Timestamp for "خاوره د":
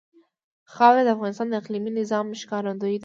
0.73-1.09